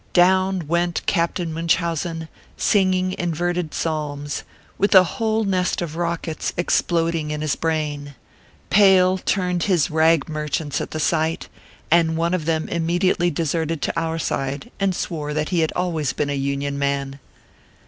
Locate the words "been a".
16.13-16.33